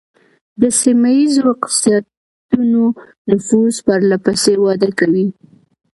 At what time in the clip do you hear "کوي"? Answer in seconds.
4.99-5.27